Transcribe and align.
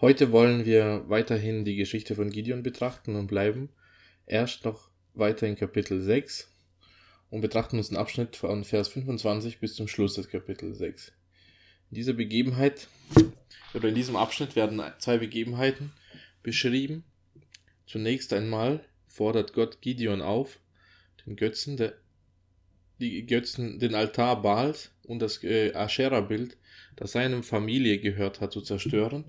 Heute 0.00 0.32
wollen 0.32 0.64
wir 0.64 1.04
weiterhin 1.08 1.66
die 1.66 1.76
Geschichte 1.76 2.14
von 2.14 2.30
Gideon 2.30 2.62
betrachten 2.62 3.16
und 3.16 3.26
bleiben 3.26 3.68
erst 4.24 4.64
noch 4.64 4.88
weiter 5.12 5.46
in 5.46 5.56
Kapitel 5.56 6.00
6 6.00 6.50
und 7.28 7.42
betrachten 7.42 7.76
uns 7.76 7.90
den 7.90 7.98
Abschnitt 7.98 8.34
von 8.34 8.64
Vers 8.64 8.88
25 8.88 9.60
bis 9.60 9.74
zum 9.74 9.88
Schluss 9.88 10.14
des 10.14 10.30
Kapitel 10.30 10.74
6. 10.74 11.12
In 11.90 11.96
dieser 11.96 12.14
Begebenheit 12.14 12.88
oder 13.74 13.90
in 13.90 13.94
diesem 13.94 14.16
Abschnitt 14.16 14.56
werden 14.56 14.82
zwei 15.00 15.18
Begebenheiten 15.18 15.92
beschrieben. 16.42 17.04
Zunächst 17.86 18.32
einmal 18.32 18.82
fordert 19.06 19.52
Gott 19.52 19.82
Gideon 19.82 20.22
auf, 20.22 20.60
den 21.26 21.36
Götzen, 21.36 21.76
der, 21.76 21.92
die 23.00 23.26
Götzen, 23.26 23.78
den 23.78 23.94
Altar 23.94 24.40
Baals 24.40 24.92
und 25.02 25.18
das 25.18 25.44
äh, 25.44 25.74
Aschera-Bild, 25.74 26.56
das 26.96 27.12
seinem 27.12 27.42
Familie 27.42 27.98
gehört 27.98 28.40
hat, 28.40 28.54
zu 28.54 28.62
zerstören 28.62 29.26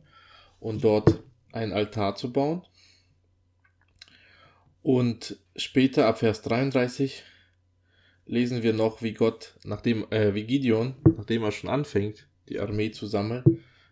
und 0.62 0.84
dort 0.84 1.22
ein 1.52 1.74
Altar 1.74 2.16
zu 2.16 2.32
bauen. 2.32 2.62
Und 4.82 5.38
später 5.58 6.08
ab 6.08 6.20
Vers 6.20 6.42
33 6.44 7.24
lesen 8.26 8.64
wir 8.64 8.72
noch, 8.72 9.02
wie 9.02 9.14
Gott, 9.14 9.56
nachdem, 9.66 10.10
äh, 10.12 10.34
wie 10.34 10.46
Gideon, 10.46 10.96
nachdem 11.18 11.44
er 11.44 11.52
schon 11.52 11.70
anfängt, 11.70 12.28
die 12.48 12.60
Armee 12.60 12.92
zu 12.92 13.08
sammeln, 13.08 13.44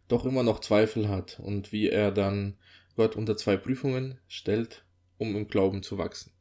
doch 0.08 0.26
immer 0.26 0.44
noch 0.44 0.60
Zweifel 0.62 1.10
hat 1.10 1.40
und 1.40 1.72
wie 1.74 1.90
er 1.90 2.12
dann 2.12 2.56
Gott 2.96 3.16
unter 3.16 3.36
zwei 3.36 3.58
Prüfungen 3.58 4.20
stellt, 4.28 4.86
um 5.18 5.36
im 5.36 5.48
Glauben 5.48 5.84
zu 5.84 5.98
wachsen. 5.98 6.32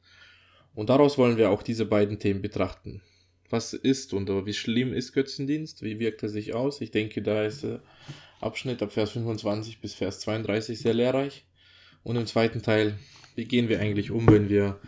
Und 0.75 0.91
daraus 0.91 1.19
wollen 1.19 1.37
wir 1.37 1.51
auch 1.51 1.63
diese 1.63 1.87
beiden 1.87 2.19
Themen 2.19 2.43
betrachten. 2.43 3.03
Was 3.51 3.73
ist 3.73 4.13
und 4.13 4.29
wie 4.47 4.55
schlimm 4.55 4.93
ist 4.93 5.13
Götzendienst? 5.13 5.83
Wie 5.83 5.99
wirkt 5.99 6.23
er 6.23 6.29
sich 6.29 6.55
aus? 6.55 6.81
Ich 6.81 6.91
denke, 6.91 7.23
da 7.23 7.45
ist 7.45 7.65
der 7.65 7.81
Abschnitt 8.41 8.83
ab 8.83 8.93
Vers 8.93 9.11
25 9.13 9.81
bis 9.81 9.95
Vers 9.95 10.21
32 10.21 10.79
sehr 10.79 10.95
lehrreich. 10.95 11.47
Und 12.03 12.17
im 12.17 12.27
zweiten 12.27 12.63
Teil, 12.63 12.99
wie 13.35 13.45
gehen 13.45 13.69
wir 13.69 13.81
eigentlich 13.81 14.11
um, 14.11 14.27
wenn 14.29 14.49
wir 14.49 14.81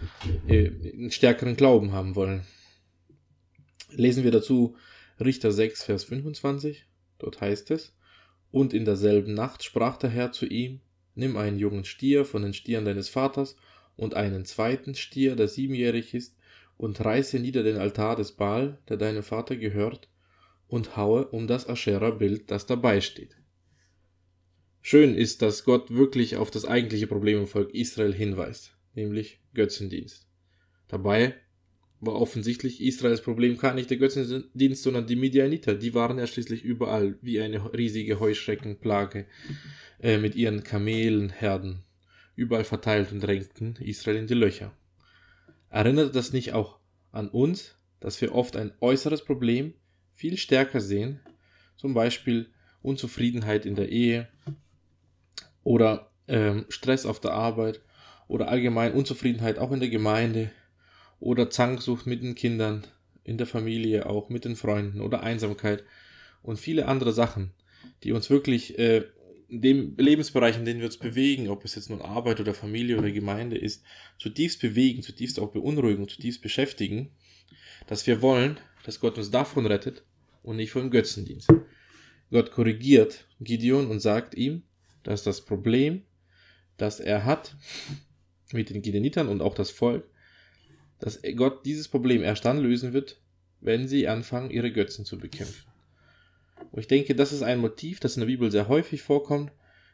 äh, 0.47 0.69
einen 0.69 1.11
stärkeren 1.11 1.56
Glauben 1.56 1.92
haben 1.92 2.14
wollen? 2.14 2.44
Lesen 3.91 4.24
wir 4.24 4.30
dazu 4.30 4.77
Richter 5.19 5.52
6, 5.52 5.84
Vers 5.84 6.05
25. 6.05 6.86
Dort 7.19 7.41
heißt 7.41 7.70
es, 7.72 7.94
und 8.50 8.72
in 8.72 8.84
derselben 8.84 9.34
Nacht 9.34 9.62
sprach 9.62 9.96
der 9.96 10.11
Herr 10.11 10.33
zu 10.33 10.46
ihm, 10.46 10.80
nimm 11.14 11.36
einen 11.36 11.58
jungen 11.58 11.84
Stier 11.84 12.24
von 12.24 12.42
den 12.42 12.55
Stieren 12.55 12.84
deines 12.84 13.08
Vaters 13.08 13.56
und 13.96 14.14
einen 14.14 14.44
zweiten 14.44 14.94
Stier, 14.94 15.36
der 15.36 15.48
siebenjährig 15.48 16.14
ist, 16.14 16.36
und 16.77 17.05
reiße 17.05 17.39
nieder 17.39 17.62
den 17.62 17.77
Altar 17.77 18.17
des 18.17 18.33
Baal, 18.33 18.78
der 18.89 18.96
deinem 18.96 19.22
Vater 19.22 19.56
gehört, 19.56 20.08
und 20.67 20.96
haue 20.96 21.27
um 21.27 21.46
das 21.46 21.69
Aschera-Bild, 21.69 22.50
das 22.50 22.64
dabei 22.64 23.00
steht. 23.00 23.36
Schön 24.83 25.14
ist, 25.14 25.42
dass 25.42 25.64
Gott 25.64 25.91
wirklich 25.91 26.36
auf 26.36 26.50
das 26.50 26.64
eigentliche 26.64 27.06
Problem 27.06 27.39
im 27.39 27.47
Volk 27.47 27.75
Israel 27.75 28.14
hinweist, 28.14 28.77
nämlich 28.95 29.41
Götzendienst. 29.55 30.27
Dabei 30.89 31.34
war 32.00 32.14
offensichtlich 32.14 32.81
Israels 32.81 33.20
Problem 33.20 33.58
gar 33.58 33.75
nicht 33.75 33.91
der 33.91 33.98
Götzendienst, 33.98 34.83
sondern 34.83 35.06
die 35.06 35.17
Midianiter. 35.17 35.75
Die 35.75 35.92
waren 35.95 36.19
ja 36.19 36.27
schließlich 36.27 36.64
überall 36.64 37.19
wie 37.20 37.41
eine 37.41 37.73
riesige 37.75 38.20
Heuschreckenplage 38.20 39.27
äh, 40.01 40.17
mit 40.17 40.34
ihren 40.34 40.64
Kamelenherden 40.64 41.83
überall 42.34 42.64
verteilt 42.64 43.12
und 43.12 43.20
drängten 43.20 43.77
Israel 43.77 44.17
in 44.17 44.27
die 44.27 44.34
Löcher. 44.34 44.73
Erinnert 45.69 46.17
das 46.17 46.33
nicht 46.33 46.55
auch 46.55 46.78
an 47.12 47.28
uns, 47.28 47.77
dass 48.01 48.20
wir 48.23 48.34
oft 48.34 48.56
ein 48.56 48.73
äußeres 48.81 49.25
Problem 49.25 49.75
viel 50.14 50.39
stärker 50.39 50.81
sehen, 50.81 51.20
zum 51.77 51.92
Beispiel 51.92 52.48
Unzufriedenheit 52.83 53.67
in 53.67 53.75
der 53.75 53.91
Ehe 53.91 54.28
oder 55.62 56.11
ähm, 56.28 56.66
Stress 56.69 57.06
auf 57.06 57.20
der 57.20 57.33
Arbeit 57.33 57.80
oder 58.28 58.48
allgemein 58.48 58.92
Unzufriedenheit 58.92 59.58
auch 59.58 59.72
in 59.72 59.80
der 59.80 59.89
Gemeinde 59.89 60.50
oder 61.19 61.50
Zanksucht 61.50 62.06
mit 62.06 62.22
den 62.22 62.34
Kindern, 62.34 62.86
in 63.25 63.39
der 63.39 63.46
Familie, 63.46 64.07
auch 64.07 64.29
mit 64.29 64.45
den 64.45 64.57
Freunden 64.57 65.01
oder 65.01 65.23
Einsamkeit 65.23 65.84
und 66.42 66.58
viele 66.58 66.86
andere 66.86 67.12
Sachen, 67.12 67.52
die 68.02 68.12
uns 68.12 68.30
wirklich 68.30 68.79
äh, 68.79 69.05
in 69.48 69.61
dem 69.61 69.95
Lebensbereich, 69.96 70.57
in 70.57 70.64
dem 70.64 70.79
wir 70.79 70.86
uns 70.86 70.96
bewegen, 70.96 71.48
ob 71.48 71.64
es 71.64 71.74
jetzt 71.74 71.90
nun 71.90 72.01
Arbeit 72.01 72.40
oder 72.40 72.55
Familie 72.55 72.98
oder 72.98 73.11
Gemeinde 73.11 73.58
ist, 73.58 73.83
zutiefst 74.18 74.61
bewegen, 74.61 75.02
zutiefst 75.02 75.40
auch 75.40 75.51
beunruhigen, 75.51 76.08
zutiefst 76.08 76.40
beschäftigen, 76.40 77.11
dass 77.89 78.07
wir 78.07 78.23
wollen, 78.23 78.58
dass 78.84 79.01
Gott 79.01 79.18
uns 79.18 79.30
davon 79.30 79.67
rettet 79.67 80.05
und 80.42 80.57
nicht 80.57 80.70
vom 80.70 80.90
Götzendienst. 80.90 81.48
Gott 82.30 82.52
korrigiert 82.52 83.27
Gideon 83.40 83.89
und 83.89 84.01
sagt 84.01 84.36
ihm, 84.36 84.63
dass 85.02 85.22
das 85.22 85.40
Problem, 85.40 86.02
das 86.77 87.00
er 87.00 87.24
hat 87.24 87.56
mit 88.52 88.70
den 88.70 88.83
Gideonitern 88.83 89.28
und 89.28 89.42
auch 89.42 89.55
das 89.55 89.70
Volk, 89.70 90.05
dass 90.98 91.20
Gott 91.36 91.64
dieses 91.64 91.88
Problem 91.88 92.22
erst 92.22 92.44
dann 92.44 92.58
lösen 92.58 92.92
wird, 92.92 93.20
wenn 93.60 93.89
sie 93.89 94.08
anfangen, 94.08 94.50
ihre 94.50 94.72
Götzen 94.72 95.05
zu 95.05 95.18
bekämpfen. 95.18 95.70
Und 96.72 96.80
ich 96.80 96.89
denke, 96.89 97.14
das 97.14 97.33
ist 97.33 97.42
ein 97.42 97.58
Motiv, 97.58 98.00
das 98.00 98.16
in 98.16 98.20
der 98.20 98.27
Bibel 98.27 98.50
sehr 98.50 98.68
häufig 98.68 99.02
vorkommt, 99.02 99.52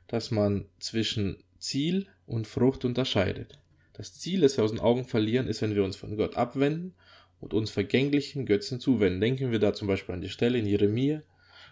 dass 0.08 0.30
man 0.30 0.66
zwischen 0.78 1.42
Ziel 1.58 2.06
und 2.26 2.46
Frucht 2.46 2.84
unterscheidet. 2.84 3.58
Das 3.92 4.18
Ziel, 4.18 4.40
das 4.40 4.56
wir 4.56 4.64
aus 4.64 4.72
den 4.72 4.80
Augen 4.80 5.04
verlieren, 5.04 5.48
ist, 5.48 5.62
wenn 5.62 5.74
wir 5.74 5.84
uns 5.84 5.96
von 5.96 6.16
Gott 6.16 6.36
abwenden 6.36 6.94
und 7.40 7.54
uns 7.54 7.70
vergänglichen 7.70 8.46
Götzen 8.46 8.78
zuwenden. 8.78 9.20
Denken 9.20 9.52
wir 9.52 9.58
da 9.58 9.72
zum 9.72 9.88
Beispiel 9.88 10.14
an 10.14 10.20
die 10.20 10.28
Stelle 10.28 10.58
in 10.58 10.66
Jeremia, 10.66 11.22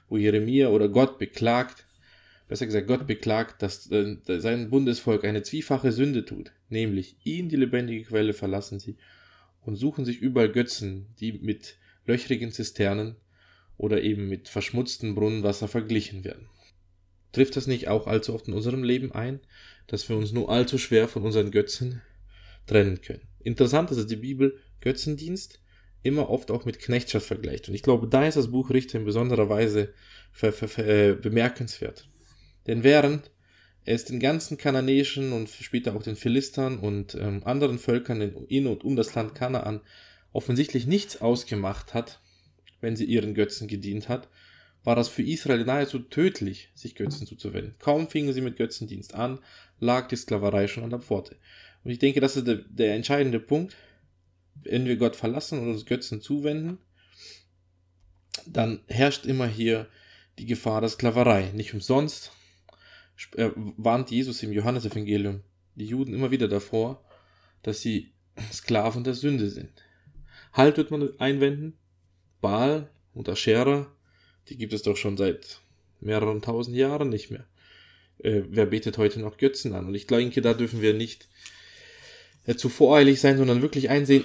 wo 0.09 0.17
Jeremia 0.17 0.69
oder 0.69 0.89
Gott 0.89 1.19
beklagt, 1.19 1.87
besser 2.55 2.67
gesagt 2.67 2.87
Gott 2.87 3.09
beklagt, 3.09 3.63
dass 3.63 3.91
äh, 3.91 4.17
sein 4.39 4.71
Bundesvolk 4.71 5.25
eine 5.25 5.43
zwiefache 5.43 5.91
Sünde 5.91 6.25
tut, 6.25 6.53
nämlich 6.69 7.17
ihn, 7.25 7.49
die 7.49 7.57
lebendige 7.57 8.05
Quelle, 8.05 8.33
verlassen 8.33 8.79
sie 8.79 8.97
und 9.63 9.75
suchen 9.75 10.05
sich 10.05 10.19
überall 10.21 10.53
Götzen, 10.53 11.09
die 11.19 11.33
mit 11.33 11.79
löchrigen 12.07 12.53
Zisternen 12.53 13.17
oder 13.77 14.03
eben 14.03 14.29
mit 14.29 14.49
verschmutztem 14.49 15.17
Brunnenwasser 15.17 15.67
verglichen 15.67 16.23
werden. 16.23 16.47
Trifft 17.33 17.57
das 17.57 17.67
nicht 17.67 17.89
auch 17.89 18.07
allzu 18.07 18.33
oft 18.33 18.47
in 18.47 18.55
unserem 18.55 18.85
Leben 18.85 19.11
ein, 19.11 19.41
dass 19.89 20.09
wir 20.09 20.17
uns 20.17 20.31
nur 20.31 20.49
allzu 20.49 20.79
schwer 20.79 21.09
von 21.09 21.25
unseren 21.25 21.51
Götzen 21.51 22.03
trennen 22.69 23.01
können? 23.01 23.27
Interessant 23.41 23.91
ist, 23.91 23.97
dass 23.97 24.07
die 24.07 24.15
Bibel 24.15 24.61
Götzendienst 24.81 25.61
immer 26.05 26.31
oft 26.31 26.53
auch 26.53 26.67
mit 26.67 26.79
Knechtschaft 26.79 27.27
vergleicht. 27.27 27.69
Und 27.69 27.75
ich 27.75 27.83
glaube, 27.83 28.07
da 28.07 28.29
ist 28.29 28.37
das 28.37 28.53
Buch 28.53 28.71
Richter 28.71 29.01
in 29.01 29.05
besonderer 29.05 29.49
Weise 29.49 29.93
äh, 30.41 31.15
bemerkenswert. 31.15 32.09
Denn 32.67 32.83
während 32.83 33.31
es 33.85 34.05
den 34.05 34.21
ganzen 34.21 34.57
kananäischen 34.57 35.33
und 35.33 35.49
später 35.49 35.95
auch 35.95 36.03
den 36.03 36.17
Philistern 36.17 36.79
und 36.79 37.15
ähm, 37.15 37.43
anderen 37.45 37.79
Völkern 37.79 38.21
in 38.49 38.67
und 38.67 38.85
um 38.85 38.97
das 38.97 39.15
Land 39.15 39.35
Kanaan 39.35 39.81
offensichtlich 40.33 40.87
nichts 40.87 41.21
ausgemacht 41.21 41.95
hat, 41.95 42.21
wenn 42.81 42.97
sie 42.97 43.05
ihren 43.05 43.35
Götzen 43.35 43.69
gedient 43.69 44.09
hat, 44.09 44.29
war 44.85 44.97
das 44.97 45.09
für 45.09 45.23
Israel 45.23 45.65
nahezu 45.65 45.99
tödlich, 45.99 46.71
sich 46.75 46.95
Götzen 46.95 47.27
zuzuwenden. 47.27 47.75
Kaum 47.79 48.09
fingen 48.09 48.35
sie 48.35 48.43
mit 48.43 48.57
Götzendienst 48.57 49.15
an, 49.15 49.39
lag 49.81 50.09
die 50.09 50.17
Sklaverei 50.17 50.69
schon 50.69 50.85
an 50.85 50.91
der 50.91 50.99
Pforte. 50.99 51.37
Und 51.85 51.91
ich 51.91 51.99
denke, 51.99 52.21
das 52.21 52.37
ist 52.37 52.47
der, 52.47 52.57
der 52.57 52.95
entscheidende 52.95 53.41
Punkt. 53.41 53.77
Wenn 54.63 54.87
wir 54.87 54.97
Gott 54.97 55.17
verlassen 55.17 55.59
und 55.59 55.71
uns 55.71 55.87
Götzen 55.87 56.21
zuwenden, 56.21 56.79
dann 58.47 58.81
herrscht 58.87 59.27
immer 59.27 59.47
hier 59.47 59.89
die 60.39 60.47
Gefahr 60.47 60.81
der 60.81 60.91
Sklaverei. 60.91 61.51
Nicht 61.55 61.73
umsonst 61.73 62.33
äh, 63.37 63.51
warnt 63.55 64.11
Jesus 64.11 64.43
im 64.43 64.53
Johannesevangelium 64.53 65.43
die 65.77 65.87
Juden 65.87 66.15
immer 66.15 66.31
wieder 66.31 66.49
davor, 66.49 67.05
dass 67.63 67.81
sie 67.81 68.13
Sklaven 68.53 69.05
der 69.05 69.15
Sünde 69.15 69.49
sind. 69.49 69.71
Halt 70.53 70.77
wird 70.77 70.91
man 70.91 71.09
einwenden, 71.19 71.77
Baal 72.41 72.91
und 73.13 73.29
Aschera, 73.29 73.91
die 74.49 74.57
gibt 74.57 74.73
es 74.73 74.83
doch 74.83 74.97
schon 74.97 75.17
seit 75.17 75.61
mehreren 76.01 76.43
tausend 76.43 76.77
Jahren 76.77 77.09
nicht 77.09 77.31
mehr. 77.31 77.47
Äh, 78.19 78.43
wer 78.49 78.67
betet 78.67 78.99
heute 78.99 79.21
noch 79.21 79.39
Götzen 79.39 79.73
an? 79.75 79.87
Und 79.87 79.95
ich 79.95 80.07
denke, 80.07 80.43
da 80.43 80.55
dürfen 80.55 80.83
wir 80.83 80.95
nicht 80.95 81.29
äh, 82.47 82.55
zu 82.55 82.69
voreilig 82.69 83.21
sein, 83.21 83.39
sondern 83.39 83.63
wirklich 83.63 83.91
einsehen, 83.91 84.25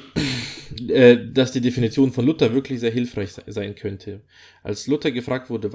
äh, 0.90 1.18
dass 1.31 1.52
die 1.52 1.62
Definition 1.62 2.12
von 2.12 2.25
Luther 2.25 2.54
wirklich 2.54 2.80
sehr 2.80 2.92
hilfreich 2.92 3.31
sein 3.48 3.75
könnte. 3.75 4.22
Als 4.62 4.88
Luther 4.88 5.12
gefragt 5.12 5.50
wurde, 5.50 5.72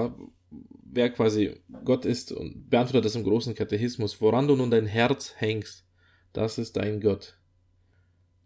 wer 0.85 1.11
quasi 1.11 1.57
Gott 1.85 2.05
ist 2.05 2.33
und 2.33 2.71
beantwortet 2.71 3.05
das 3.05 3.17
im 3.17 3.25
großen 3.25 3.55
Katechismus, 3.55 4.21
woran 4.21 4.49
du 4.49 4.57
nun 4.57 4.71
dein 4.71 4.87
Herz 4.87 5.35
hängst, 5.37 5.85
das 6.33 6.59
ist 6.59 6.77
dein 6.77 7.01
Gott. 7.01 7.39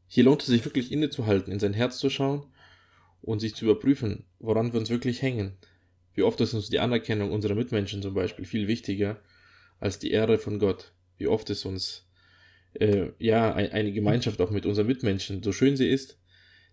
Hier 0.07 0.25
lohnt 0.25 0.43
es 0.43 0.49
sich 0.49 0.65
wirklich 0.65 0.91
innezuhalten, 0.91 1.53
in 1.53 1.59
sein 1.59 1.75
Herz 1.75 1.99
zu 1.99 2.11
schauen 2.11 2.47
und 3.21 3.41
sich 3.41 3.55
zu 3.55 3.65
überprüfen, 3.65 4.25
woran 4.39 4.73
wir 4.73 4.81
uns 4.81 4.91
wirklich 4.91 5.23
hängen. 5.23 5.59
Wie 6.15 6.23
oft 6.23 6.41
ist 6.41 6.55
uns 6.55 6.71
die 6.71 6.81
Anerkennung 6.81 7.31
unserer 7.31 7.55
Mitmenschen 7.55 8.03
zum 8.03 8.15
Beispiel 8.15 8.45
viel 8.45 8.67
wichtiger 8.67 9.21
als 9.79 9.99
die 9.99 10.11
Ehre 10.11 10.39
von 10.39 10.59
Gott. 10.59 10.93
Wie 11.17 11.29
oft 11.29 11.51
ist 11.51 11.65
uns 11.65 12.09
äh, 12.75 13.11
ja 13.19 13.55
eine 13.55 13.93
Gemeinschaft 13.93 14.41
auch 14.41 14.51
mit 14.51 14.67
unseren 14.67 14.87
Mitmenschen, 14.87 15.43
so 15.43 15.53
schön 15.53 15.77
sie 15.77 15.89
ist, 15.89 16.19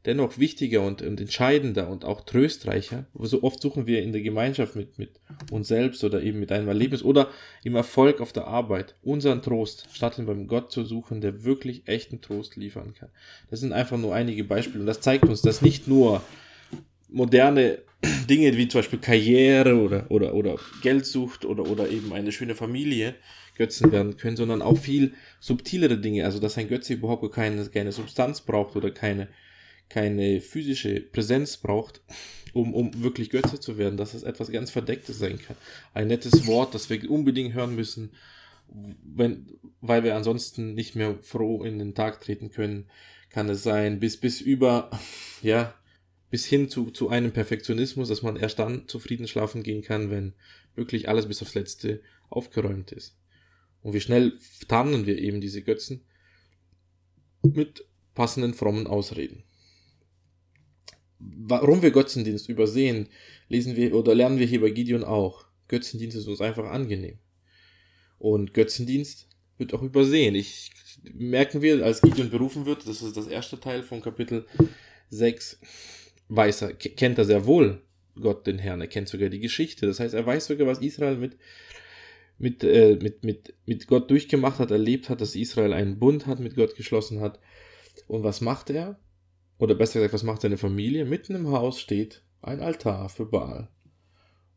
dennoch 0.05 0.37
wichtiger 0.37 0.81
und, 0.81 1.01
und 1.01 1.19
entscheidender 1.19 1.89
und 1.89 2.05
auch 2.05 2.21
tröstreicher. 2.21 3.05
So 3.19 3.43
oft 3.43 3.61
suchen 3.61 3.87
wir 3.87 4.01
in 4.01 4.11
der 4.11 4.21
Gemeinschaft 4.21 4.75
mit, 4.75 4.99
mit 4.99 5.19
uns 5.51 5.67
selbst 5.67 6.03
oder 6.03 6.21
eben 6.21 6.39
mit 6.39 6.51
einem 6.51 6.67
Erlebnis 6.67 7.03
oder 7.03 7.29
im 7.63 7.75
Erfolg 7.75 8.21
auf 8.21 8.31
der 8.31 8.47
Arbeit 8.47 8.95
unseren 9.03 9.41
Trost, 9.41 9.87
statt 9.91 10.17
ihn 10.17 10.25
beim 10.25 10.47
Gott 10.47 10.71
zu 10.71 10.83
suchen, 10.83 11.21
der 11.21 11.43
wirklich 11.43 11.87
echten 11.87 12.21
Trost 12.21 12.55
liefern 12.55 12.93
kann. 12.93 13.09
Das 13.49 13.59
sind 13.59 13.73
einfach 13.73 13.97
nur 13.97 14.13
einige 14.13 14.43
Beispiele 14.43 14.81
und 14.81 14.87
das 14.87 15.01
zeigt 15.01 15.25
uns, 15.25 15.41
dass 15.41 15.61
nicht 15.61 15.87
nur 15.87 16.21
moderne 17.09 17.79
Dinge 18.29 18.55
wie 18.57 18.67
zum 18.67 18.79
Beispiel 18.79 18.99
Karriere 18.99 19.75
oder, 19.75 20.05
oder, 20.09 20.33
oder 20.33 20.59
Geldsucht 20.81 21.45
oder, 21.45 21.67
oder 21.67 21.89
eben 21.89 22.13
eine 22.13 22.31
schöne 22.31 22.55
Familie 22.55 23.15
Götzen 23.55 23.91
werden 23.91 24.17
können, 24.17 24.35
sondern 24.35 24.61
auch 24.61 24.77
viel 24.77 25.13
subtilere 25.39 25.97
Dinge. 25.97 26.25
Also, 26.25 26.39
dass 26.39 26.57
ein 26.57 26.67
Götze 26.67 26.93
überhaupt 26.93 27.33
keine, 27.33 27.65
keine 27.67 27.91
Substanz 27.91 28.41
braucht 28.41 28.75
oder 28.75 28.91
keine, 28.91 29.29
keine 29.89 30.41
physische 30.41 30.99
Präsenz 31.01 31.57
braucht, 31.57 32.01
um, 32.53 32.73
um 32.73 33.03
wirklich 33.03 33.29
Götze 33.29 33.59
zu 33.59 33.77
werden, 33.77 33.97
dass 33.97 34.13
es 34.13 34.23
etwas 34.23 34.51
ganz 34.51 34.71
Verdecktes 34.71 35.19
sein 35.19 35.39
kann. 35.39 35.57
Ein 35.93 36.07
nettes 36.07 36.47
Wort, 36.47 36.73
das 36.73 36.89
wir 36.89 37.09
unbedingt 37.09 37.53
hören 37.53 37.75
müssen, 37.75 38.11
wenn, 38.67 39.59
weil 39.81 40.03
wir 40.03 40.15
ansonsten 40.15 40.73
nicht 40.73 40.95
mehr 40.95 41.17
froh 41.21 41.63
in 41.63 41.79
den 41.79 41.93
Tag 41.93 42.21
treten 42.21 42.49
können, 42.49 42.89
kann 43.29 43.49
es 43.49 43.63
sein, 43.63 43.99
bis, 43.99 44.17
bis 44.17 44.41
über, 44.41 44.89
ja, 45.41 45.73
bis 46.29 46.45
hin 46.45 46.69
zu, 46.69 46.91
zu 46.91 47.09
einem 47.09 47.31
Perfektionismus, 47.31 48.07
dass 48.07 48.21
man 48.21 48.37
erst 48.37 48.59
dann 48.59 48.87
zufrieden 48.87 49.27
schlafen 49.27 49.63
gehen 49.63 49.83
kann, 49.83 50.09
wenn 50.09 50.33
wirklich 50.75 51.07
alles 51.09 51.27
bis 51.27 51.41
aufs 51.41 51.55
Letzte 51.55 52.01
aufgeräumt 52.29 52.91
ist. 52.91 53.17
Und 53.81 53.93
wie 53.93 54.01
schnell 54.01 54.39
tarnen 54.67 55.05
wir 55.05 55.19
eben 55.19 55.41
diese 55.41 55.61
Götzen 55.61 56.05
mit 57.43 57.85
passenden 58.15 58.53
frommen 58.53 58.87
Ausreden. 58.87 59.43
Warum 61.19 61.81
wir 61.81 61.91
Götzendienst 61.91 62.49
übersehen, 62.49 63.07
lesen 63.47 63.75
wir 63.75 63.95
oder 63.95 64.13
lernen 64.15 64.39
wir 64.39 64.45
hier 64.45 64.61
bei 64.61 64.69
Gideon 64.69 65.03
auch. 65.03 65.45
Götzendienst 65.67 66.17
ist 66.17 66.27
uns 66.27 66.41
einfach 66.41 66.65
angenehm. 66.65 67.17
Und 68.19 68.53
Götzendienst 68.53 69.27
wird 69.57 69.73
auch 69.73 69.81
übersehen. 69.81 70.35
Ich 70.35 70.71
merken 71.13 71.61
wir, 71.61 71.83
als 71.83 72.01
Gideon 72.01 72.29
berufen 72.29 72.65
wird, 72.65 72.87
das 72.87 73.01
ist 73.01 73.17
das 73.17 73.27
erste 73.27 73.59
Teil 73.59 73.83
von 73.83 74.01
Kapitel 74.01 74.45
6, 75.09 75.59
weiß 76.29 76.63
er, 76.63 76.73
kennt 76.73 77.17
er 77.17 77.25
sehr 77.25 77.45
wohl 77.45 77.81
Gott, 78.19 78.47
den 78.47 78.59
Herrn. 78.59 78.81
Er 78.81 78.87
kennt 78.87 79.09
sogar 79.09 79.29
die 79.29 79.39
Geschichte. 79.39 79.85
Das 79.85 79.99
heißt, 79.99 80.13
er 80.13 80.25
weiß 80.25 80.47
sogar, 80.47 80.67
was 80.67 80.79
Israel 80.79 81.17
mit, 81.17 81.37
mit, 82.37 82.63
äh, 82.63 82.97
mit, 83.01 83.23
mit, 83.23 83.53
mit 83.65 83.87
Gott 83.87 84.09
durchgemacht 84.09 84.59
hat, 84.59 84.71
erlebt 84.71 85.09
hat, 85.09 85.21
dass 85.21 85.35
Israel 85.35 85.73
einen 85.73 85.99
Bund 85.99 86.25
hat, 86.25 86.39
mit 86.39 86.55
Gott 86.55 86.75
geschlossen 86.75 87.19
hat. 87.19 87.39
Und 88.07 88.23
was 88.23 88.41
macht 88.41 88.69
er? 88.69 88.99
Oder 89.57 89.75
besser 89.75 89.99
gesagt, 89.99 90.13
was 90.13 90.23
macht 90.23 90.41
seine 90.41 90.57
Familie? 90.57 91.05
Mitten 91.05 91.35
im 91.35 91.47
Haus 91.49 91.79
steht 91.79 92.21
ein 92.41 92.59
Altar 92.59 93.09
für 93.09 93.25
Baal. 93.25 93.69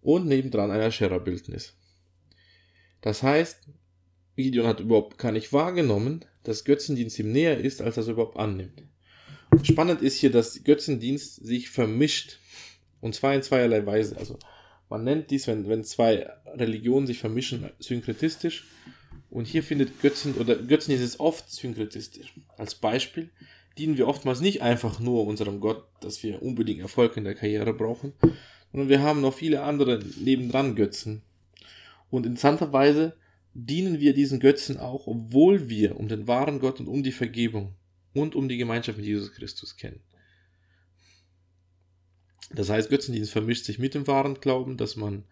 Und 0.01 0.27
nebendran 0.27 0.71
ein 0.71 0.81
Asherah-Bildnis. 0.81 1.77
Das 3.01 3.23
heißt, 3.23 3.69
Gideon 4.37 4.67
hat 4.67 4.81
überhaupt 4.81 5.19
gar 5.19 5.33
nicht 5.33 5.53
wahrgenommen, 5.53 6.25
dass 6.45 6.65
Götzendienst 6.65 7.19
ihm 7.19 7.33
näher 7.33 7.59
ist, 7.59 7.83
als 7.83 7.97
er 7.97 8.03
es 8.03 8.09
überhaupt 8.09 8.37
annimmt. 8.39 8.83
Spannend 9.63 10.03
ist 10.03 10.17
hier, 10.17 10.31
dass 10.31 10.63
Götzendienst 10.63 11.45
sich 11.45 11.71
vermischt. 11.71 12.39
Und 13.01 13.15
zwar 13.15 13.35
in 13.35 13.43
zweierlei 13.43 13.85
Weise. 13.87 14.17
Also 14.17 14.39
man 14.89 15.05
nennt 15.05 15.31
dies, 15.31 15.47
wenn, 15.47 15.69
wenn 15.69 15.85
zwei 15.85 16.31
Religionen 16.47 17.07
sich 17.07 17.19
vermischen, 17.19 17.69
synkretistisch. 17.79 18.67
Und 19.31 19.47
hier 19.47 19.63
findet 19.63 20.01
Götzen 20.01 20.35
oder 20.35 20.57
Götzendienst 20.57 21.05
ist 21.05 21.21
oft 21.21 21.51
synkretistisch. 21.51 22.35
Als 22.57 22.75
Beispiel 22.75 23.31
dienen 23.79 23.97
wir 23.97 24.09
oftmals 24.09 24.41
nicht 24.41 24.63
einfach 24.63 25.01
nur 25.01 25.27
unserem 25.27 25.61
Gott, 25.61 25.85
dass 26.01 26.23
wir 26.23 26.43
unbedingt 26.43 26.81
Erfolg 26.81 27.17
in 27.17 27.25
der 27.25 27.35
Karriere 27.35 27.73
brauchen, 27.73 28.13
sondern 28.73 28.89
wir 28.89 29.03
haben 29.03 29.21
noch 29.21 29.35
viele 29.35 29.63
andere 29.63 30.03
nebendran 30.21 30.75
Götzen. 30.75 31.23
Und 32.11 32.27
interessanterweise 32.27 33.17
dienen 33.55 34.01
wir 34.01 34.15
diesen 34.15 34.41
Götzen 34.41 34.79
auch, 34.79 35.07
obwohl 35.07 35.69
wir 35.69 35.97
um 35.99 36.09
den 36.09 36.27
wahren 36.29 36.61
Gott 36.61 36.81
und 36.81 36.89
um 36.89 37.03
die 37.03 37.13
Vergebung 37.13 37.75
und 38.15 38.35
um 38.35 38.49
die 38.49 38.57
Gemeinschaft 38.57 38.99
mit 38.99 39.07
Jesus 39.07 39.33
Christus 39.33 39.77
kennen. 39.77 40.01
Das 42.51 42.71
heißt, 42.71 42.89
Götzendienst 42.89 43.33
vermischt 43.33 43.65
sich 43.65 43.79
mit 43.79 43.95
dem 43.95 44.07
wahren 44.07 44.41
Glauben, 44.41 44.77
dass 44.77 44.97
man 44.97 45.25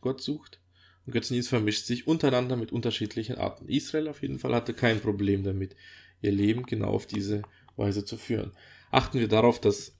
Gott 0.00 0.22
sucht. 0.22 0.60
Und 1.04 1.12
Götzendienst 1.12 1.50
vermischt 1.50 1.84
sich 1.84 2.06
untereinander 2.06 2.56
mit 2.56 2.72
unterschiedlichen 2.72 3.36
Arten. 3.36 3.68
Israel 3.68 4.08
auf 4.08 4.22
jeden 4.22 4.38
Fall 4.38 4.54
hatte 4.54 4.72
kein 4.72 5.00
Problem 5.00 5.44
damit, 5.44 5.76
ihr 6.22 6.32
Leben 6.32 6.64
genau 6.64 6.88
auf 6.88 7.06
diese 7.06 7.42
Weise 7.76 8.04
zu 8.04 8.16
führen. 8.16 8.52
Achten 8.90 9.18
wir 9.18 9.28
darauf, 9.28 9.60
dass 9.60 9.96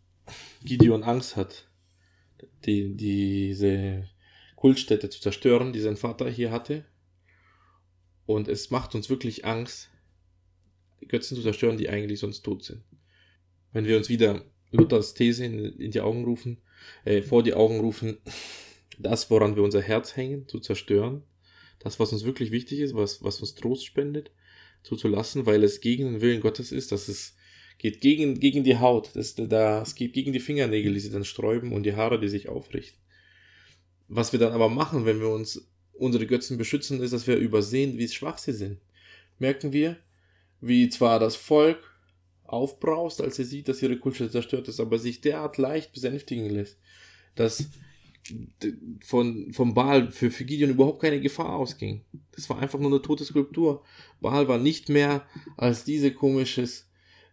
Gideon 0.64 1.02
Angst 1.02 1.36
hat, 1.36 1.68
die, 2.64 2.96
diese 2.96 4.08
Kultstätte 4.56 5.10
zu 5.10 5.20
zerstören, 5.20 5.72
die 5.72 5.80
sein 5.80 5.96
Vater 5.96 6.28
hier 6.28 6.50
hatte. 6.50 6.84
Und 8.26 8.48
es 8.48 8.70
macht 8.70 8.94
uns 8.94 9.10
wirklich 9.10 9.44
Angst, 9.44 9.90
Götzen 11.08 11.36
zu 11.36 11.42
zerstören, 11.42 11.76
die 11.76 11.90
eigentlich 11.90 12.20
sonst 12.20 12.42
tot 12.42 12.64
sind. 12.64 12.82
Wenn 13.72 13.86
wir 13.86 13.96
uns 13.96 14.08
wieder 14.08 14.44
Luthers 14.70 15.14
These 15.14 15.44
in, 15.44 15.58
in 15.58 15.90
die 15.90 16.00
Augen 16.00 16.24
rufen, 16.24 16.62
äh, 17.04 17.22
vor 17.22 17.42
die 17.42 17.54
Augen 17.54 17.80
rufen, 17.80 18.18
das, 18.98 19.30
woran 19.30 19.56
wir 19.56 19.62
unser 19.62 19.82
Herz 19.82 20.16
hängen, 20.16 20.48
zu 20.48 20.60
zerstören, 20.60 21.22
das, 21.78 22.00
was 22.00 22.12
uns 22.12 22.24
wirklich 22.24 22.50
wichtig 22.50 22.80
ist, 22.80 22.94
was, 22.94 23.22
was 23.22 23.40
uns 23.40 23.54
Trost 23.54 23.84
spendet, 23.84 24.30
zuzulassen, 24.82 25.44
weil 25.46 25.62
es 25.64 25.80
gegen 25.80 26.04
den 26.04 26.20
Willen 26.20 26.40
Gottes 26.40 26.72
ist, 26.72 26.92
dass 26.92 27.08
es 27.08 27.36
geht 27.78 28.00
gegen, 28.00 28.40
gegen 28.40 28.64
die 28.64 28.78
Haut, 28.78 29.10
das, 29.14 29.34
da, 29.34 29.82
es 29.82 29.94
geht 29.94 30.12
gegen 30.12 30.32
die 30.32 30.40
Fingernägel, 30.40 30.94
die 30.94 31.00
sie 31.00 31.10
dann 31.10 31.24
sträuben 31.24 31.72
und 31.72 31.84
die 31.84 31.94
Haare, 31.94 32.20
die 32.20 32.28
sich 32.28 32.48
aufrichten. 32.48 32.98
Was 34.08 34.32
wir 34.32 34.40
dann 34.40 34.52
aber 34.52 34.68
machen, 34.68 35.06
wenn 35.06 35.20
wir 35.20 35.28
uns 35.28 35.68
unsere 35.92 36.26
Götzen 36.26 36.58
beschützen, 36.58 37.00
ist, 37.02 37.12
dass 37.12 37.26
wir 37.26 37.36
übersehen, 37.36 37.98
wie 37.98 38.08
schwach 38.08 38.38
sie 38.38 38.52
sind. 38.52 38.80
Merken 39.38 39.72
wir, 39.72 39.96
wie 40.60 40.88
zwar 40.88 41.18
das 41.18 41.36
Volk 41.36 41.94
aufbraust, 42.44 43.20
als 43.20 43.38
er 43.38 43.44
sieht, 43.44 43.68
dass 43.68 43.82
ihre 43.82 43.98
Kultur 43.98 44.30
zerstört 44.30 44.68
ist, 44.68 44.80
aber 44.80 44.98
sich 44.98 45.20
derart 45.20 45.58
leicht 45.58 45.92
besänftigen 45.92 46.48
lässt, 46.50 46.78
dass 47.34 47.68
von, 49.02 49.52
vom 49.52 49.74
Baal 49.74 50.10
für, 50.10 50.30
für 50.30 50.44
Gideon 50.44 50.70
überhaupt 50.70 51.02
keine 51.02 51.20
Gefahr 51.20 51.54
ausging. 51.54 52.04
Das 52.32 52.48
war 52.48 52.58
einfach 52.58 52.78
nur 52.78 52.90
eine 52.90 53.02
tote 53.02 53.24
Skulptur. 53.24 53.84
Baal 54.20 54.48
war 54.48 54.58
nicht 54.58 54.88
mehr 54.88 55.26
als 55.56 55.84
diese 55.84 56.12
komisches 56.12 56.88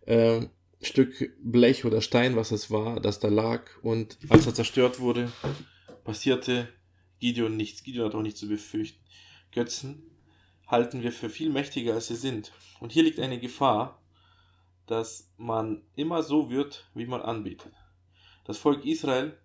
äh, 0.06 0.42
Stück 0.82 1.32
Blech 1.44 1.86
oder 1.86 2.02
Stein, 2.02 2.36
was 2.36 2.52
es 2.52 2.72
war, 2.72 3.00
das 3.00 3.20
da 3.20 3.28
lag. 3.28 3.64
Und 3.84 4.18
als 4.30 4.48
er 4.48 4.54
zerstört 4.54 5.00
wurde, 5.00 5.32
passierte 6.04 6.68
Gideon 7.20 7.56
nichts. 7.56 7.84
Gideon 7.84 8.08
hat 8.08 8.16
auch 8.16 8.22
nichts 8.22 8.40
zu 8.40 8.48
befürchten. 8.48 9.00
Götzen 9.52 10.04
halten 10.68 11.04
wir 11.04 11.12
für 11.12 11.30
viel 11.30 11.50
mächtiger, 11.50 11.94
als 11.94 12.08
sie 12.08 12.16
sind. 12.16 12.52
Und 12.80 12.92
hier 12.92 13.04
liegt 13.04 13.20
eine 13.20 13.40
Gefahr, 13.40 14.02
dass 14.88 15.32
man 15.38 15.84
immer 15.96 16.24
so 16.24 16.50
wird, 16.50 16.90
wie 16.96 17.06
man 17.06 17.22
anbetet. 17.22 17.74
Das 18.46 18.58
Volk 18.58 18.86
Israel 18.86 19.38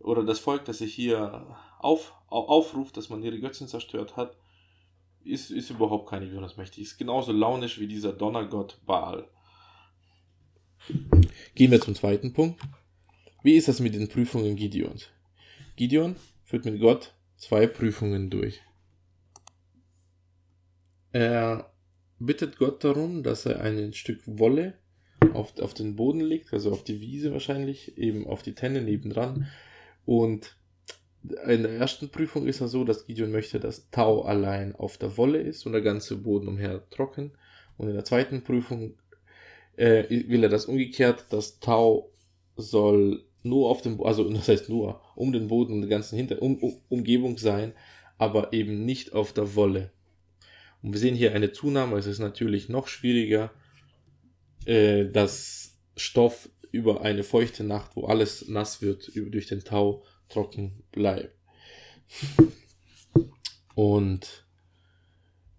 oder 0.00 0.24
das 0.24 0.40
Volk, 0.40 0.64
das 0.64 0.78
sich 0.78 0.94
hier 0.94 1.56
auf, 1.78 2.14
aufruft, 2.28 2.96
dass 2.96 3.10
man 3.10 3.22
ihre 3.22 3.38
Götzen 3.38 3.68
zerstört 3.68 4.16
hat, 4.16 4.36
ist, 5.22 5.50
ist 5.50 5.70
überhaupt 5.70 6.08
keine 6.08 6.26
besonders 6.26 6.56
mächtig. 6.56 6.82
Ist 6.82 6.98
genauso 6.98 7.32
launisch 7.32 7.78
wie 7.78 7.86
dieser 7.86 8.12
Donnergott 8.12 8.78
Baal. 8.86 9.28
Gehen 11.54 11.70
wir 11.70 11.80
zum 11.80 11.94
zweiten 11.94 12.32
Punkt. 12.32 12.60
Wie 13.42 13.56
ist 13.56 13.68
das 13.68 13.80
mit 13.80 13.94
den 13.94 14.08
Prüfungen 14.08 14.56
Gideons? 14.56 15.08
Gideon 15.76 16.16
führt 16.44 16.64
mit 16.64 16.80
Gott 16.80 17.14
zwei 17.36 17.66
Prüfungen 17.66 18.30
durch. 18.30 18.60
Er 21.12 21.72
bittet 22.18 22.58
Gott 22.58 22.84
darum, 22.84 23.22
dass 23.22 23.46
er 23.46 23.60
ein 23.60 23.92
Stück 23.92 24.20
Wolle 24.26 24.74
auf, 25.32 25.58
auf 25.58 25.74
den 25.74 25.96
Boden 25.96 26.20
legt, 26.20 26.52
also 26.52 26.70
auf 26.70 26.84
die 26.84 27.00
Wiese 27.00 27.32
wahrscheinlich, 27.32 27.96
eben 27.98 28.26
auf 28.26 28.42
die 28.42 28.54
Tenne 28.54 28.82
nebendran. 28.82 29.48
Und 30.04 30.56
in 31.22 31.62
der 31.62 31.72
ersten 31.72 32.10
Prüfung 32.10 32.46
ist 32.46 32.60
er 32.60 32.68
so, 32.68 32.84
dass 32.84 33.06
Gideon 33.06 33.30
möchte, 33.30 33.60
dass 33.60 33.90
Tau 33.90 34.22
allein 34.22 34.74
auf 34.74 34.98
der 34.98 35.16
Wolle 35.16 35.40
ist 35.40 35.66
und 35.66 35.72
der 35.72 35.82
ganze 35.82 36.16
Boden 36.16 36.48
umher 36.48 36.88
trocken. 36.90 37.32
Und 37.76 37.88
in 37.88 37.94
der 37.94 38.04
zweiten 38.04 38.42
Prüfung 38.42 38.94
äh, 39.80 40.28
will 40.28 40.42
er 40.42 40.50
das 40.50 40.66
umgekehrt, 40.66 41.26
dass 41.30 41.58
Tau 41.58 42.12
soll 42.56 43.24
nur 43.42 43.70
auf 43.70 43.80
dem, 43.80 44.00
also 44.02 44.28
das 44.30 44.48
heißt 44.48 44.68
nur, 44.68 45.00
um 45.16 45.32
den 45.32 45.48
Boden 45.48 45.74
und 45.74 45.82
die 45.82 45.88
ganzen 45.88 46.16
Hinter 46.16 46.42
um, 46.42 46.56
um, 46.58 46.80
Umgebung 46.88 47.38
sein, 47.38 47.72
aber 48.18 48.52
eben 48.52 48.84
nicht 48.84 49.14
auf 49.14 49.32
der 49.32 49.54
Wolle. 49.54 49.90
Und 50.82 50.92
wir 50.92 51.00
sehen 51.00 51.16
hier 51.16 51.34
eine 51.34 51.52
Zunahme, 51.52 51.96
es 51.96 52.06
ist 52.06 52.18
natürlich 52.18 52.68
noch 52.68 52.88
schwieriger, 52.88 53.50
äh, 54.66 55.06
dass 55.06 55.78
Stoff 55.96 56.50
über 56.70 57.00
eine 57.00 57.24
feuchte 57.24 57.64
Nacht, 57.64 57.96
wo 57.96 58.04
alles 58.04 58.48
nass 58.48 58.82
wird, 58.82 59.08
über, 59.08 59.30
durch 59.30 59.46
den 59.46 59.64
Tau 59.64 60.04
trocken 60.28 60.84
bleibt. 60.92 61.34
Und 63.74 64.46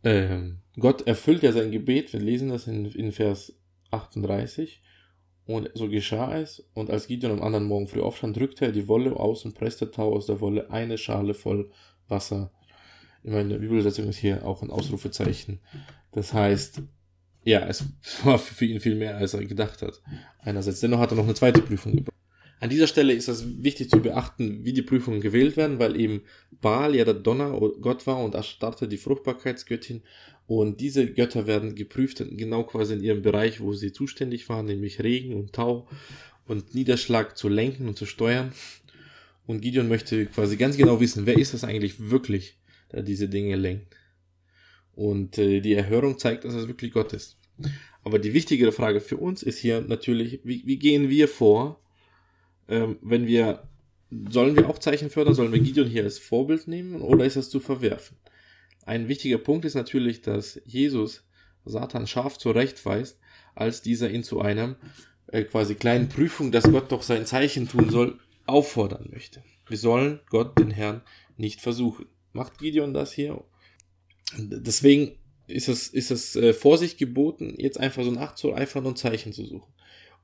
ähm, 0.03 0.59
Gott 0.79 1.07
erfüllt 1.07 1.43
ja 1.43 1.51
sein 1.51 1.71
Gebet, 1.71 2.13
wir 2.13 2.19
lesen 2.19 2.49
das 2.49 2.67
in, 2.67 2.85
in 2.85 3.11
Vers 3.11 3.53
38, 3.91 4.81
Und 5.45 5.69
so 5.73 5.89
geschah 5.89 6.37
es, 6.37 6.67
und 6.73 6.89
als 6.89 7.07
Gideon 7.07 7.33
am 7.33 7.43
anderen 7.43 7.65
Morgen 7.65 7.87
früh 7.87 8.01
aufstand, 8.01 8.37
drückte 8.37 8.65
er 8.65 8.71
die 8.71 8.87
Wolle 8.87 9.15
aus 9.15 9.45
und 9.45 9.55
presste 9.55 9.91
Tau 9.91 10.13
aus 10.13 10.27
der 10.27 10.39
Wolle 10.39 10.69
eine 10.69 10.97
Schale 10.97 11.33
voll 11.33 11.71
Wasser. 12.07 12.51
In 13.23 13.33
meiner 13.33 13.57
Bibelsetzung 13.57 14.07
ist 14.07 14.17
hier 14.17 14.45
auch 14.45 14.61
ein 14.61 14.71
Ausrufezeichen. 14.71 15.59
Das 16.11 16.33
heißt, 16.33 16.81
ja, 17.43 17.61
es 17.67 17.85
war 18.23 18.39
für 18.39 18.65
ihn 18.65 18.79
viel 18.79 18.95
mehr, 18.95 19.17
als 19.17 19.33
er 19.33 19.45
gedacht 19.45 19.81
hat. 19.81 20.01
Einerseits. 20.39 20.79
Dennoch 20.79 20.99
hat 20.99 21.11
er 21.11 21.17
noch 21.17 21.23
eine 21.23 21.33
zweite 21.33 21.61
Prüfung 21.61 21.95
gebracht. 21.95 22.20
An 22.61 22.69
dieser 22.69 22.85
Stelle 22.85 23.13
ist 23.13 23.27
es 23.27 23.63
wichtig 23.63 23.89
zu 23.89 24.01
beachten, 24.01 24.63
wie 24.63 24.71
die 24.71 24.83
Prüfungen 24.83 25.19
gewählt 25.19 25.57
werden, 25.57 25.79
weil 25.79 25.99
eben 25.99 26.21
Baal 26.61 26.95
ja 26.95 27.03
der 27.03 27.15
Donnergott 27.15 28.05
war 28.05 28.23
und 28.23 28.35
Astarte 28.35 28.87
die 28.87 28.99
Fruchtbarkeitsgöttin. 28.99 30.03
Und 30.45 30.79
diese 30.79 31.11
Götter 31.11 31.47
werden 31.47 31.73
geprüft, 31.73 32.23
genau 32.37 32.63
quasi 32.63 32.93
in 32.93 33.01
ihrem 33.01 33.23
Bereich, 33.23 33.61
wo 33.61 33.73
sie 33.73 33.91
zuständig 33.91 34.47
waren, 34.47 34.67
nämlich 34.67 35.01
Regen 35.01 35.33
und 35.33 35.53
Tau 35.53 35.87
und 36.45 36.75
Niederschlag 36.75 37.35
zu 37.35 37.49
lenken 37.49 37.87
und 37.87 37.97
zu 37.97 38.05
steuern. 38.05 38.53
Und 39.47 39.61
Gideon 39.61 39.87
möchte 39.87 40.27
quasi 40.27 40.55
ganz 40.55 40.77
genau 40.77 40.99
wissen, 40.99 41.25
wer 41.25 41.39
ist 41.39 41.55
das 41.55 41.63
eigentlich 41.63 42.11
wirklich, 42.11 42.59
der 42.91 43.01
diese 43.01 43.27
Dinge 43.27 43.55
lenkt. 43.55 43.95
Und 44.93 45.39
äh, 45.39 45.61
die 45.61 45.73
Erhörung 45.73 46.19
zeigt, 46.19 46.45
dass 46.45 46.53
es 46.53 46.67
wirklich 46.67 46.91
Gott 46.91 47.13
ist. 47.13 47.39
Aber 48.03 48.19
die 48.19 48.35
wichtigere 48.35 48.71
Frage 48.71 49.01
für 49.01 49.17
uns 49.17 49.41
ist 49.41 49.57
hier 49.57 49.81
natürlich, 49.81 50.41
wie, 50.43 50.61
wie 50.67 50.77
gehen 50.77 51.09
wir 51.09 51.27
vor, 51.27 51.81
ähm, 52.67 52.97
wenn 53.01 53.27
wir, 53.27 53.67
sollen 54.29 54.55
wir 54.55 54.69
auch 54.69 54.79
Zeichen 54.79 55.09
fördern, 55.09 55.33
sollen 55.33 55.51
wir 55.51 55.59
Gideon 55.59 55.87
hier 55.87 56.03
als 56.03 56.19
Vorbild 56.19 56.67
nehmen 56.67 57.01
oder 57.01 57.25
ist 57.25 57.37
das 57.37 57.49
zu 57.49 57.59
verwerfen? 57.59 58.17
Ein 58.85 59.07
wichtiger 59.07 59.37
Punkt 59.37 59.65
ist 59.65 59.75
natürlich, 59.75 60.21
dass 60.21 60.59
Jesus 60.65 61.23
Satan 61.65 62.07
scharf 62.07 62.37
zurechtweist, 62.37 63.19
als 63.53 63.81
dieser 63.81 64.09
ihn 64.09 64.23
zu 64.23 64.41
einem 64.41 64.75
äh, 65.27 65.43
quasi 65.43 65.75
kleinen 65.75 66.09
Prüfung, 66.09 66.51
dass 66.51 66.63
Gott 66.63 66.91
doch 66.91 67.03
sein 67.03 67.25
Zeichen 67.25 67.67
tun 67.67 67.89
soll, 67.89 68.19
auffordern 68.47 69.09
möchte. 69.11 69.43
Wir 69.67 69.77
sollen 69.77 70.19
Gott, 70.29 70.57
den 70.57 70.71
Herrn, 70.71 71.01
nicht 71.37 71.61
versuchen. 71.61 72.07
Macht 72.33 72.57
Gideon 72.57 72.93
das 72.93 73.13
hier? 73.13 73.43
Deswegen 74.37 75.17
ist 75.47 75.67
es, 75.67 75.89
ist 75.89 76.11
es 76.11 76.35
äh, 76.35 76.53
Vorsicht 76.53 76.97
geboten, 76.97 77.55
jetzt 77.57 77.79
einfach 77.79 78.03
so 78.03 78.11
nachzueifern 78.11 78.85
und 78.85 78.97
Zeichen 78.97 79.33
zu 79.33 79.45
suchen. 79.45 79.71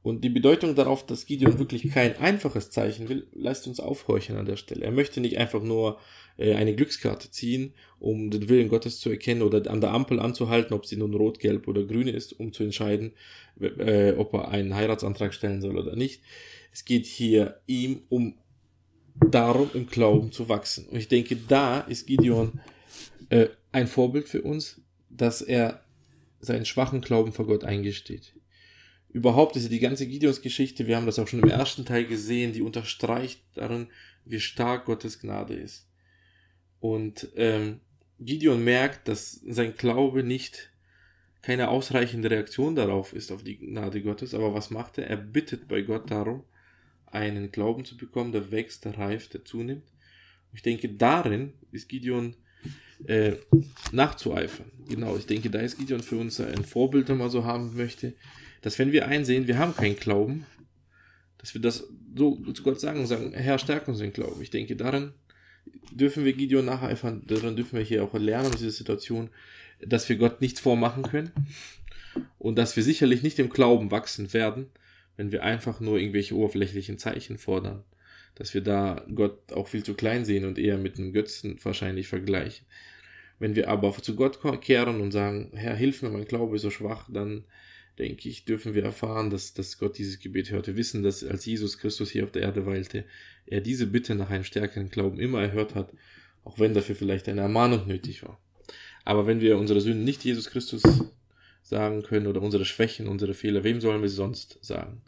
Und 0.08 0.24
die 0.24 0.30
Bedeutung 0.30 0.74
darauf, 0.74 1.06
dass 1.06 1.26
Gideon 1.26 1.60
wirklich 1.60 1.92
kein 1.92 2.16
einfaches 2.16 2.70
Zeichen 2.70 3.10
will, 3.10 3.28
lässt 3.34 3.68
uns 3.68 3.82
aufhorchen 3.82 4.38
an 4.38 4.46
der 4.46 4.56
Stelle. 4.56 4.86
Er 4.86 4.94
möchte 4.94 5.20
nicht 5.20 5.38
einfach 5.38 5.62
nur 5.62 6.00
äh, 6.38 6.56
eine 6.56 6.74
Glückskarte 6.74 7.30
ziehen, 7.30 7.74
um 8.00 8.32
den 8.32 8.48
Willen 8.48 8.70
Gottes 8.70 9.02
zu 9.02 9.10
erkennen 9.10 9.42
oder 9.42 9.70
an 9.70 9.82
der 9.82 9.92
Ampel 9.92 10.22
anzuhalten, 10.22 10.74
ob 10.74 10.86
sie 10.86 10.96
nun 10.96 11.14
rot, 11.14 11.42
gelb 11.42 11.68
oder 11.68 11.84
grün 11.84 12.08
ist, 12.08 12.40
um 12.40 12.54
zu 12.54 12.64
entscheiden, 12.64 13.12
äh, 13.60 14.14
ob 14.14 14.34
er 14.34 14.48
einen 14.48 14.76
Heiratsantrag 14.76 15.34
stellen 15.34 15.60
soll 15.60 15.78
oder 15.78 15.98
nicht. 15.98 16.22
Es 16.72 16.86
geht 16.86 17.06
hier 17.06 17.60
ihm 17.68 18.00
um 18.08 18.36
darum, 19.30 19.70
im 19.74 19.88
Glauben 19.88 20.32
zu 20.32 20.48
wachsen. 20.48 20.88
Und 20.88 21.00
ich 21.00 21.10
denke, 21.10 21.36
da 21.36 21.82
ist 21.82 22.08
Gideon 22.08 22.62
äh, 23.28 23.48
ein 23.74 23.88
Vorbild 23.88 24.30
für 24.30 24.42
uns, 24.42 24.80
dass 25.10 25.42
er 25.42 25.82
seinen 26.40 26.64
schwachen 26.64 27.02
Glauben 27.02 27.34
vor 27.34 27.46
Gott 27.46 27.66
eingesteht 27.66 28.37
überhaupt 29.10 29.56
ist 29.56 29.64
ja 29.64 29.70
die 29.70 29.80
ganze 29.80 30.08
Gideons-Geschichte, 30.08 30.88
wir 30.88 30.98
haben 30.98 31.06
das 31.06 31.20
auch 31.20 31.28
schon 31.28 31.42
im 31.42 31.50
ersten 31.50 31.86
Teil 31.86 32.06
gesehen, 32.06 32.54
die 32.54 32.62
unterstreicht 32.62 33.42
darin, 33.56 33.88
wie 34.26 34.40
stark 34.40 34.86
Gottes 34.86 35.20
Gnade 35.20 35.54
ist. 35.54 35.88
Und 36.80 37.30
ähm, 37.36 37.80
Gideon 38.20 38.64
merkt, 38.64 39.08
dass 39.08 39.34
sein 39.46 39.76
Glaube 39.76 40.24
nicht 40.24 40.72
keine 41.42 41.70
ausreichende 41.70 42.30
Reaktion 42.30 42.76
darauf 42.76 43.14
ist, 43.14 43.32
auf 43.32 43.44
die 43.44 43.58
Gnade 43.58 44.02
Gottes. 44.02 44.34
Aber 44.34 44.54
was 44.54 44.70
macht 44.70 44.98
er? 44.98 45.08
Er 45.08 45.18
bittet 45.18 45.68
bei 45.68 45.82
Gott 45.82 46.12
darum, 46.12 46.44
einen 47.06 47.52
Glauben 47.52 47.86
zu 47.86 47.96
bekommen, 47.96 48.32
der 48.32 48.52
wächst, 48.52 48.86
der 48.86 48.98
reift, 48.98 49.34
der 49.34 49.46
zunimmt. 49.46 49.86
Ich 50.54 50.62
denke, 50.62 50.90
darin 50.90 51.54
ist 51.72 51.88
Gideon 51.88 52.36
äh, 53.06 53.34
nachzueifern. 53.92 54.72
Genau, 54.90 55.18
ich 55.18 55.26
denke, 55.26 55.50
da 55.50 55.60
ist 55.60 55.78
Gideon 55.78 56.02
für 56.02 56.18
uns 56.18 56.40
ein 56.40 56.66
Vorbild, 56.66 57.10
wenn 57.10 57.18
man 57.18 57.30
so 57.30 57.44
haben 57.44 57.76
möchte 57.76 58.14
dass 58.62 58.80
wenn 58.80 58.92
wir 58.92 59.08
einsehen, 59.08 59.48
wir 59.48 59.58
haben 59.58 59.76
keinen 59.76 59.96
Glauben, 59.96 60.46
dass 61.38 61.54
wir 61.54 61.62
das 61.62 61.88
so 62.16 62.36
zu 62.52 62.64
Gott 62.64 62.80
sagen 62.80 63.00
und 63.00 63.08
sagen, 63.08 63.34
Herr, 63.34 63.60
stärk 63.60 63.88
uns 63.88 64.00
den 64.00 64.14
Glauben. 64.14 64.42
Ich 64.42 64.50
denke, 64.50 64.76
darin 64.76 65.14
dürfen 65.92 66.26
wir 66.26 66.34
Gideon 66.34 66.66
nacheifern, 66.66 67.24
daran 67.28 67.56
dürfen 67.56 67.78
wir 67.78 67.86
hier 67.86 68.04
auch 68.04 68.14
lernen, 68.14 68.48
aus 68.48 68.60
dieser 68.60 68.72
Situation, 68.72 69.30
dass 69.80 70.10
wir 70.10 70.18
Gott 70.18 70.42
nichts 70.42 70.60
vormachen 70.60 71.04
können 71.04 71.32
und 72.40 72.58
dass 72.58 72.76
wir 72.76 72.84
sicherlich 72.84 73.22
nicht 73.22 73.40
im 73.40 73.50
Glauben 73.50 73.92
wachsen 73.92 74.34
werden, 74.34 74.68
wenn 75.16 75.32
wir 75.32 75.44
einfach 75.44 75.80
nur 75.80 76.00
irgendwelche 76.00 76.36
oberflächlichen 76.36 76.98
Zeichen 76.98 77.38
fordern. 77.38 77.84
Dass 78.38 78.54
wir 78.54 78.62
da 78.62 79.06
Gott 79.14 79.52
auch 79.54 79.68
viel 79.68 79.84
zu 79.84 79.94
klein 79.94 80.26
sehen 80.26 80.46
und 80.46 80.60
eher 80.60 80.78
mit 80.78 80.98
einem 80.98 81.14
Götzen 81.14 81.58
wahrscheinlich 81.64 82.08
vergleichen. 82.08 82.66
Wenn 83.40 83.56
wir 83.56 83.70
aber 83.70 83.94
zu 83.94 84.16
Gott 84.16 84.40
kehren 84.62 85.02
und 85.02 85.12
sagen, 85.12 85.52
Herr, 85.54 85.76
hilf 85.76 86.02
mir, 86.02 86.10
mein 86.10 86.26
Glaube 86.26 86.56
ist 86.56 86.64
so 86.64 86.72
schwach, 86.72 87.10
dann 87.12 87.46
denke 88.00 88.30
ich, 88.30 88.46
dürfen 88.46 88.74
wir 88.74 88.84
erfahren, 88.84 89.30
dass, 89.30 89.54
dass 89.54 89.78
Gott 89.78 89.98
dieses 89.98 90.20
Gebet 90.20 90.52
hörte. 90.52 90.78
Wissen, 90.78 91.04
dass 91.04 91.24
als 91.24 91.46
Jesus 91.46 91.78
Christus 91.78 92.12
hier 92.12 92.24
auf 92.24 92.32
der 92.32 92.44
Erde 92.44 92.66
weilte, 92.66 93.06
er 93.46 93.62
diese 93.62 93.88
Bitte 93.88 94.16
nach 94.16 94.30
einem 94.30 94.44
stärkeren 94.44 94.90
Glauben 94.90 95.20
immer 95.20 95.42
erhört 95.42 95.76
hat, 95.76 95.94
auch 96.44 96.60
wenn 96.60 96.74
dafür 96.74 96.96
vielleicht 96.96 97.28
eine 97.28 97.42
Ermahnung 97.42 97.88
nötig 97.88 98.24
war. 98.24 98.40
Aber 99.04 99.26
wenn 99.26 99.42
wir 99.42 99.58
unsere 99.58 99.82
Sünden 99.82 100.04
nicht 100.04 100.24
Jesus 100.24 100.50
Christus 100.50 100.84
sagen 101.64 102.04
können 102.04 102.28
oder 102.28 102.42
unsere 102.42 102.66
Schwächen, 102.66 103.08
unsere 103.08 103.34
Fehler, 103.34 103.64
wem 103.64 103.82
sollen 103.82 104.02
wir 104.02 104.10
sonst 104.10 104.60
sagen? 104.62 105.02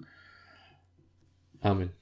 Amen. 1.62 1.99